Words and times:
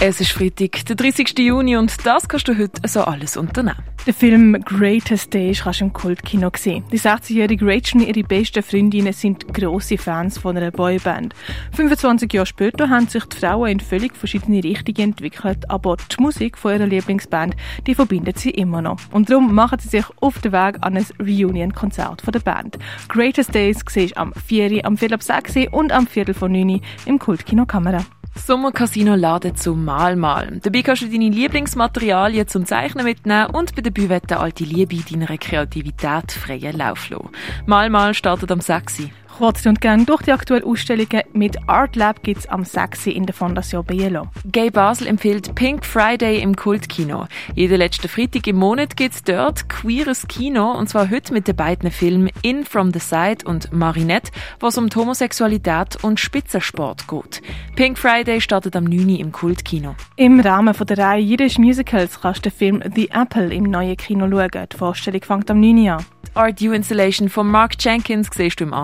Es 0.00 0.20
ist 0.20 0.32
Freitag, 0.32 0.84
der 0.86 0.96
30. 0.96 1.38
Juni 1.38 1.76
und 1.76 2.04
das 2.04 2.28
kannst 2.28 2.48
du 2.48 2.58
heute 2.58 2.86
so 2.86 3.02
alles 3.02 3.36
unternehmen. 3.36 3.78
Der 4.06 4.12
Film 4.12 4.60
Greatest 4.62 5.32
Days 5.32 5.62
kannst 5.62 5.80
du 5.80 5.84
im 5.84 5.92
Kultkino 5.92 6.50
sehen. 6.54 6.84
Die 6.92 6.98
60-jährige 6.98 7.64
Rachel 7.64 8.02
und 8.02 8.08
ihre 8.08 8.26
besten 8.26 8.62
Freundinnen 8.62 9.14
sind 9.14 9.54
grosse 9.54 9.96
Fans 9.96 10.36
von 10.36 10.56
einer 10.56 10.72
Boyband. 10.72 11.32
25 11.72 12.30
Jahre 12.32 12.44
später 12.44 12.90
haben 12.90 13.06
sich 13.06 13.24
die 13.24 13.36
Frauen 13.36 13.70
in 13.70 13.80
völlig 13.80 14.14
verschiedene 14.14 14.62
Richtungen 14.62 15.10
entwickelt, 15.10 15.70
aber 15.70 15.96
die 15.96 16.20
Musik 16.20 16.58
von 16.58 16.74
ihrer 16.74 16.86
Lieblingsband, 16.86 17.56
die 17.86 17.94
verbindet 17.94 18.38
sie 18.38 18.50
immer 18.50 18.82
noch. 18.82 18.98
Und 19.12 19.30
darum 19.30 19.54
machen 19.54 19.78
sie 19.78 19.88
sich 19.88 20.04
auf 20.20 20.38
den 20.40 20.52
Weg 20.52 20.76
an 20.80 20.98
ein 20.98 21.06
Reunion-Konzert 21.18 22.22
der 22.26 22.40
Band. 22.40 22.78
Greatest 23.08 23.54
Days 23.54 23.78
siehst 23.88 24.18
am 24.18 24.34
4., 24.34 24.84
am 24.84 24.98
Viertel 24.98 25.14
ab 25.14 25.22
6 25.22 25.68
und 25.70 25.92
am 25.92 26.06
Viertel 26.06 26.34
von 26.34 26.52
9 26.52 26.80
im 27.06 27.18
Kultkino 27.18 27.64
Kamera. 27.64 28.04
Sommercasino 28.36 29.14
laden 29.14 29.56
zum 29.56 29.84
Malmal. 29.84 30.60
Dabei 30.62 30.82
kannst 30.82 31.02
du 31.02 31.08
deine 31.08 31.30
Lieblingsmaterialien 31.30 32.46
zum 32.48 32.66
Zeichnen 32.66 33.04
mitnehmen 33.04 33.50
und 33.54 33.74
bei 33.74 33.82
der 33.82 33.90
Büvette 33.90 34.38
alte 34.38 34.64
Liebe 34.64 34.96
deiner 34.96 35.38
Kreativität 35.38 36.32
freien 36.32 36.76
Lauf 36.76 37.08
lassen. 37.08 37.30
Malmal 37.66 38.12
startet 38.12 38.50
am 38.50 38.60
6. 38.60 39.08
Kurz 39.36 39.66
und 39.66 39.80
gang 39.80 40.06
durch 40.06 40.22
die 40.22 40.30
aktuellen 40.30 40.62
Ausstellungen 40.62 41.22
mit 41.32 41.68
Art 41.68 41.96
Lab 41.96 42.22
gibt 42.22 42.38
es 42.38 42.46
am 42.46 42.62
6. 42.62 43.08
in 43.08 43.26
der 43.26 43.34
Fondation 43.34 43.84
Bielo. 43.84 44.28
Gay 44.52 44.70
Basel 44.70 45.08
empfiehlt 45.08 45.56
Pink 45.56 45.84
Friday 45.84 46.40
im 46.40 46.54
Kultkino. 46.54 47.26
Jeden 47.56 47.78
letzten 47.78 48.06
Freitag 48.06 48.46
im 48.46 48.54
Monat 48.54 48.96
gibt 48.96 49.12
es 49.12 49.24
dort 49.24 49.68
queeres 49.68 50.28
Kino 50.28 50.70
und 50.70 50.88
zwar 50.88 51.10
heute 51.10 51.32
mit 51.32 51.48
den 51.48 51.56
beiden 51.56 51.90
Filmen 51.90 52.30
In 52.42 52.64
From 52.64 52.92
the 52.92 53.00
Side 53.00 53.44
und 53.44 53.72
Marinette, 53.72 54.30
was 54.60 54.78
um 54.78 54.88
die 54.88 54.96
Homosexualität 54.96 56.04
und 56.04 56.20
Spitzensport 56.20 57.08
geht. 57.08 57.42
Pink 57.74 57.98
Friday 57.98 58.40
startet 58.40 58.76
am 58.76 58.84
9. 58.84 59.16
im 59.16 59.32
Kultkino. 59.32 59.96
Im 60.14 60.38
Rahmen 60.38 60.74
von 60.74 60.86
der 60.86 60.98
Reihe 60.98 61.20
Jiddisch 61.20 61.58
Musicals 61.58 62.20
kannst 62.20 62.46
du 62.46 62.50
den 62.50 62.56
Film 62.56 62.84
The 62.94 63.10
Apple 63.10 63.52
im 63.52 63.64
neuen 63.64 63.96
Kino 63.96 64.28
schauen. 64.30 64.68
Die 64.72 64.76
Vorstellung 64.76 65.22
fängt 65.22 65.50
am 65.50 65.58
9. 65.58 65.88
an. 65.88 66.04
Art 66.36 66.60
U 66.62 66.72
Installation 66.72 67.28
von 67.28 67.48
Mark 67.48 67.74
Jenkins 67.78 68.28
siehst 68.34 68.58
du 68.58 68.64
im 68.64 68.74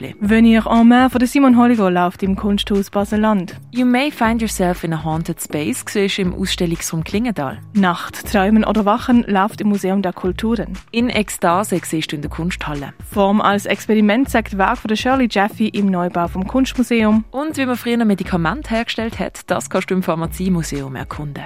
Artstübli. 0.00 0.14
Venir 0.20 0.66
en 0.66 0.88
main 0.88 1.10
von 1.10 1.26
Simon 1.26 1.56
Holliger 1.56 1.90
läuft 1.90 2.22
im 2.22 2.36
Kunsthaus 2.36 2.90
Baseland. 2.90 3.56
You 3.72 3.86
may 3.86 4.10
find 4.10 4.40
yourself 4.40 4.84
in 4.84 4.92
a 4.92 5.04
haunted 5.04 5.40
space 5.40 5.84
siehst 5.88 6.18
du 6.18 6.22
im 6.22 6.34
Ausstellungsraum 6.34 7.04
Klingendal. 7.04 7.58
Nacht, 7.74 8.30
Träumen 8.30 8.64
oder 8.64 8.84
Wachen 8.84 9.24
läuft 9.26 9.60
im 9.60 9.68
Museum 9.68 10.02
der 10.02 10.12
Kulturen. 10.12 10.78
In 10.90 11.08
Ekstase 11.08 11.80
siehst 11.84 12.12
du 12.12 12.16
in 12.16 12.22
der 12.22 12.30
Kunsthalle. 12.30 12.92
Form 13.10 13.40
als 13.40 13.66
Experiment 13.66 14.28
zeigt 14.28 14.56
Werk 14.58 14.78
von 14.78 14.88
der 14.88 14.96
Shirley 14.96 15.28
Jaffe 15.30 15.68
im 15.68 15.86
Neubau 15.86 16.28
vom 16.28 16.46
Kunstmuseum. 16.46 17.24
Und 17.30 17.56
wie 17.56 17.66
man 17.66 17.76
früher 17.76 18.04
Medikamente 18.04 18.70
hergestellt 18.70 19.18
hat, 19.18 19.42
das 19.46 19.68
kannst 19.70 19.90
du 19.90 19.94
im 19.94 20.02
Pharmaziemuseum 20.02 20.96
erkunden. 20.96 21.44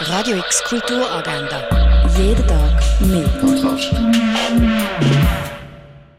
Radio 0.00 0.36
X 0.38 0.64
Kulturagenda. 0.64 1.62
Jeden 2.16 2.46
Tag 2.46 2.82
mehr. 3.00 3.28